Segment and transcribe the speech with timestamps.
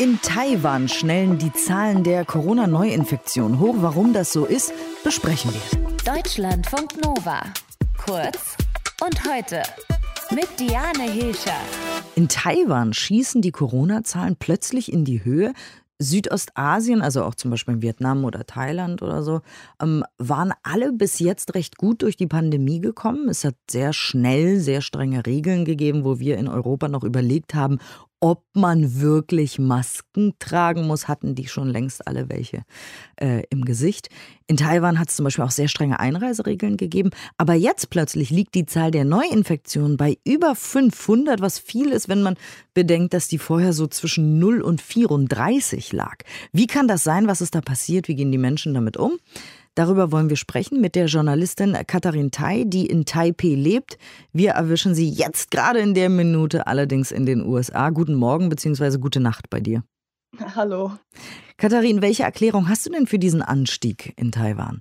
[0.00, 3.76] In Taiwan schnellen die Zahlen der Corona-Neuinfektion hoch.
[3.78, 4.72] Warum das so ist,
[5.04, 6.14] besprechen wir.
[6.14, 7.42] Deutschlandfunk Nova.
[8.04, 8.56] Kurz
[9.04, 9.62] und heute
[10.34, 11.56] mit Diane Hilscher.
[12.16, 15.52] In Taiwan schießen die Corona-Zahlen plötzlich in die Höhe.
[16.00, 19.40] Südostasien, also auch zum Beispiel Vietnam oder Thailand oder so,
[19.82, 23.28] ähm, waren alle bis jetzt recht gut durch die Pandemie gekommen.
[23.28, 27.78] Es hat sehr schnell sehr strenge Regeln gegeben, wo wir in Europa noch überlegt haben,
[28.20, 32.62] ob man wirklich Masken tragen muss, hatten die schon längst alle welche
[33.16, 34.08] äh, im Gesicht.
[34.48, 37.10] In Taiwan hat es zum Beispiel auch sehr strenge Einreiseregeln gegeben.
[37.36, 42.22] Aber jetzt plötzlich liegt die Zahl der Neuinfektionen bei über 500, was viel ist, wenn
[42.22, 42.36] man
[42.74, 46.16] bedenkt, dass die vorher so zwischen 0 und 34 lag.
[46.52, 47.28] Wie kann das sein?
[47.28, 48.08] Was ist da passiert?
[48.08, 49.18] Wie gehen die Menschen damit um?
[49.78, 53.96] Darüber wollen wir sprechen mit der Journalistin Katharin Tai, die in Taipei lebt.
[54.32, 57.90] Wir erwischen sie jetzt gerade in der Minute allerdings in den USA.
[57.90, 58.98] Guten Morgen bzw.
[58.98, 59.84] gute Nacht bei dir.
[60.56, 60.94] Hallo.
[61.58, 64.80] Katharin, welche Erklärung hast du denn für diesen Anstieg in Taiwan?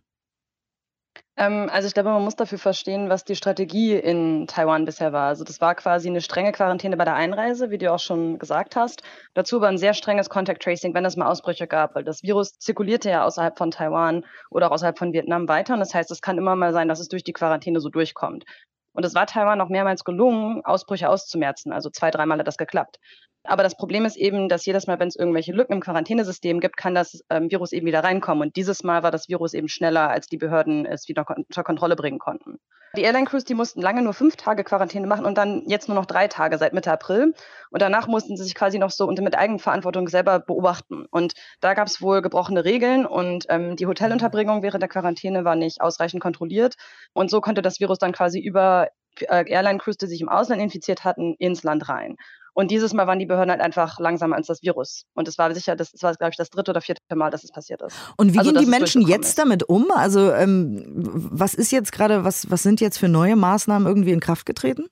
[1.38, 5.28] Ähm, also ich glaube, man muss dafür verstehen, was die Strategie in Taiwan bisher war.
[5.28, 8.76] Also das war quasi eine strenge Quarantäne bei der Einreise, wie du auch schon gesagt
[8.76, 9.04] hast.
[9.36, 12.58] Dazu aber ein sehr strenges Contact Tracing, wenn es mal Ausbrüche gab, weil das Virus
[12.58, 15.76] zirkulierte ja außerhalb von Taiwan oder auch außerhalb von Vietnam weiter.
[15.76, 18.44] Und das heißt, es kann immer mal sein, dass es durch die Quarantäne so durchkommt.
[18.94, 21.72] Und es war Taiwan auch mehrmals gelungen, Ausbrüche auszumerzen.
[21.72, 22.98] Also zwei, dreimal hat das geklappt.
[23.48, 26.76] Aber das Problem ist eben, dass jedes Mal, wenn es irgendwelche Lücken im Quarantänesystem gibt,
[26.76, 28.48] kann das ähm, Virus eben wieder reinkommen.
[28.48, 31.96] Und dieses Mal war das Virus eben schneller, als die Behörden es wieder unter Kontrolle
[31.96, 32.60] bringen konnten.
[32.96, 36.06] Die Airline-Crews, die mussten lange nur fünf Tage Quarantäne machen und dann jetzt nur noch
[36.06, 37.34] drei Tage seit Mitte April.
[37.70, 41.06] Und danach mussten sie sich quasi noch so unter mit Eigenverantwortung selber beobachten.
[41.10, 45.56] Und da gab es wohl gebrochene Regeln und ähm, die Hotelunterbringung während der Quarantäne war
[45.56, 46.76] nicht ausreichend kontrolliert.
[47.14, 48.90] Und so konnte das Virus dann quasi über
[49.22, 52.18] äh, Airline-Crews, die sich im Ausland infiziert hatten, ins Land rein.
[52.58, 55.04] Und dieses Mal waren die Behörden halt einfach langsamer als das Virus.
[55.14, 57.44] Und es war sicher, das, das war, glaube ich, das dritte oder vierte Mal, dass
[57.44, 57.96] es passiert ist.
[58.18, 59.92] Und wie also, gehen die Menschen jetzt damit um?
[59.92, 64.20] Also ähm, was ist jetzt gerade, was, was sind jetzt für neue Maßnahmen irgendwie in
[64.20, 64.88] Kraft getreten?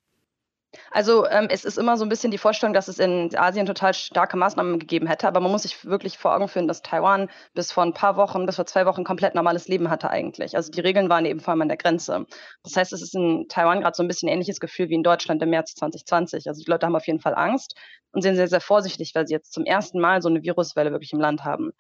[0.96, 3.94] Also ähm, es ist immer so ein bisschen die Vorstellung, dass es in Asien total
[3.94, 7.74] starke Maßnahmen gegeben hätte, aber man muss sich wirklich vor Augen führen, dass Taiwan bis
[7.74, 10.56] vor ein paar Wochen, bis vor zwei Wochen komplett normales Leben hatte eigentlich.
[10.56, 12.26] Also die Regeln waren eben vor allem an der Grenze.
[12.64, 15.44] Das heißt, es ist in Taiwan gerade so ein bisschen ähnliches Gefühl wie in Deutschland
[15.44, 16.48] im März 2020.
[16.48, 17.76] Also die Leute haben auf jeden Fall Angst
[18.14, 21.12] und sind sehr, sehr vorsichtig, weil sie jetzt zum ersten Mal so eine Viruswelle wirklich
[21.12, 21.74] im Land haben.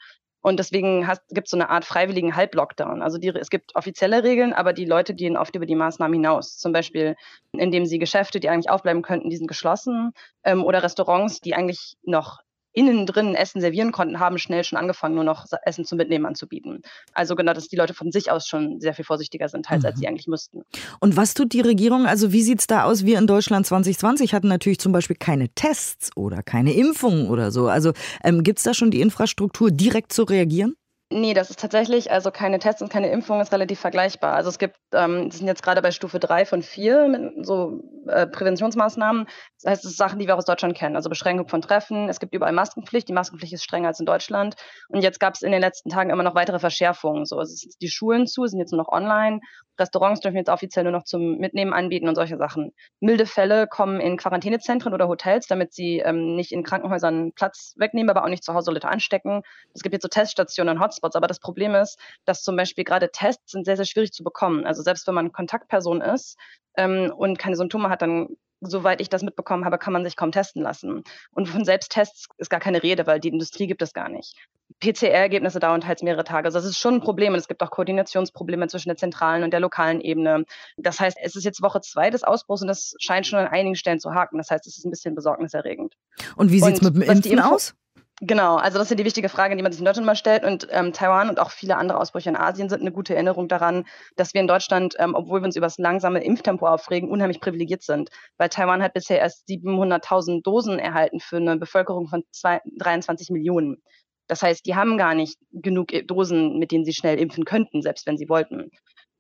[0.46, 3.02] Und deswegen gibt es so eine Art freiwilligen Halblockdown.
[3.02, 6.60] Also die, es gibt offizielle Regeln, aber die Leute gehen oft über die Maßnahmen hinaus.
[6.60, 7.16] Zum Beispiel,
[7.54, 10.14] indem sie Geschäfte, die eigentlich aufbleiben könnten, die sind geschlossen.
[10.44, 12.42] Ähm, oder Restaurants, die eigentlich noch
[12.76, 16.82] innen drin Essen servieren konnten, haben schnell schon angefangen, nur noch Essen zum Mitnehmen anzubieten.
[17.14, 19.88] Also genau, dass die Leute von sich aus schon sehr viel vorsichtiger sind, teils, mhm.
[19.88, 20.64] als sie eigentlich müssten.
[21.00, 22.06] Und was tut die Regierung?
[22.06, 23.06] Also wie sieht es da aus?
[23.06, 27.68] Wir in Deutschland 2020 hatten natürlich zum Beispiel keine Tests oder keine Impfungen oder so.
[27.68, 27.94] Also
[28.24, 30.76] ähm, gibt es da schon die Infrastruktur, direkt zu reagieren?
[31.12, 34.34] Nee, das ist tatsächlich, also keine Tests und keine Impfung ist relativ vergleichbar.
[34.34, 38.26] Also es gibt, ähm, sind jetzt gerade bei Stufe 3 von 4 mit so äh,
[38.26, 39.28] Präventionsmaßnahmen.
[39.62, 40.96] Das heißt, es sind Sachen, die wir aus Deutschland kennen.
[40.96, 43.08] Also Beschränkung von Treffen, es gibt überall Maskenpflicht.
[43.08, 44.56] Die Maskenpflicht ist strenger als in Deutschland.
[44.90, 47.26] Und jetzt gab es in den letzten Tagen immer noch weitere Verschärfungen.
[47.26, 49.42] So, es jetzt die Schulen zu, sind jetzt nur noch online.
[49.80, 52.72] Restaurants dürfen jetzt offiziell nur noch zum Mitnehmen anbieten und solche Sachen.
[53.00, 58.10] Milde Fälle kommen in Quarantänezentren oder Hotels, damit sie ähm, nicht in Krankenhäusern Platz wegnehmen,
[58.10, 59.42] aber auch nicht zu Hause Leute anstecken.
[59.74, 63.12] Es gibt jetzt so Teststationen und Hotspots, aber das Problem ist, dass zum Beispiel gerade
[63.12, 64.66] Tests sind sehr, sehr schwierig zu bekommen.
[64.66, 66.38] Also selbst wenn man Kontaktperson ist
[66.78, 70.32] ähm, und keine Symptome hat, dann soweit ich das mitbekommen habe, kann man sich kaum
[70.32, 71.04] testen lassen.
[71.32, 74.36] Und von Selbsttests ist gar keine Rede, weil die Industrie gibt es gar nicht.
[74.80, 76.48] PCR-Ergebnisse dauern teils mehrere Tage.
[76.48, 79.52] Also das ist schon ein Problem und es gibt auch Koordinationsprobleme zwischen der zentralen und
[79.52, 80.46] der lokalen Ebene.
[80.78, 83.76] Das heißt, es ist jetzt Woche zwei des Ausbruchs und das scheint schon an einigen
[83.76, 84.38] Stellen zu haken.
[84.38, 85.96] Das heißt, es ist ein bisschen besorgniserregend.
[86.36, 87.76] Und wie sieht es mit dem Impfen aus?
[88.22, 90.46] Genau, also das ist ja die wichtige Frage, die man sich in Deutschland mal stellt.
[90.46, 93.86] Und ähm, Taiwan und auch viele andere Ausbrüche in Asien sind eine gute Erinnerung daran,
[94.16, 97.84] dass wir in Deutschland, ähm, obwohl wir uns über das langsame Impftempo aufregen, unheimlich privilegiert
[97.84, 98.10] sind.
[98.38, 103.84] Weil Taiwan hat bisher erst 700.000 Dosen erhalten für eine Bevölkerung von zwei, 23 Millionen.
[104.28, 108.08] Das heißt, die haben gar nicht genug Dosen, mit denen sie schnell impfen könnten, selbst
[108.08, 108.72] wenn sie wollten.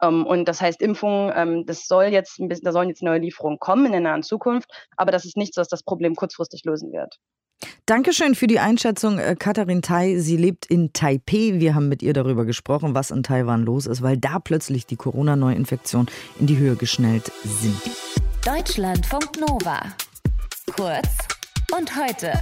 [0.01, 3.19] Um, ähm, und das heißt, Impfungen, ähm, das soll jetzt bisschen, da sollen jetzt neue
[3.19, 6.91] Lieferungen kommen in der nahen Zukunft, aber das ist nichts, was das Problem kurzfristig lösen
[6.91, 7.17] wird.
[7.87, 10.17] Dankeschön für die Einschätzung, äh, Katharin Tai.
[10.17, 11.59] Sie lebt in Taipei.
[11.59, 14.95] Wir haben mit ihr darüber gesprochen, was in Taiwan los ist, weil da plötzlich die
[14.95, 16.07] Corona-Neuinfektionen
[16.39, 17.79] in die Höhe geschnellt sind.
[18.43, 19.81] Deutschlandfunk Nova.
[20.75, 21.27] Kurz
[21.77, 22.33] und heute.